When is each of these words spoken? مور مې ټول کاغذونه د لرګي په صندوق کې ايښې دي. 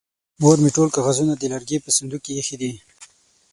مور 0.41 0.57
مې 0.63 0.69
ټول 0.75 0.89
کاغذونه 0.95 1.33
د 1.37 1.43
لرګي 1.53 1.77
په 1.81 1.89
صندوق 1.97 2.21
کې 2.25 2.31
ايښې 2.37 2.55
دي. 2.61 2.71